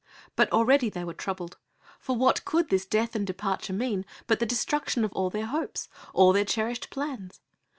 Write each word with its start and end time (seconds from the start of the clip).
But 0.35 0.51
already 0.51 0.89
they 0.89 1.03
were 1.03 1.13
troubled, 1.13 1.57
for 1.99 2.15
what 2.15 2.43
could 2.43 2.69
this 2.69 2.87
death 2.87 3.15
and 3.15 3.27
departure 3.27 3.71
mean 3.71 4.03
but 4.25 4.39
the 4.39 4.47
destruction 4.47 5.05
of 5.05 5.13
all 5.13 5.29
their 5.29 5.45
hopes, 5.45 5.89
of 6.07 6.15
all 6.15 6.33
their 6.33 6.43
cherished 6.43 6.89
plans? 6.89 7.39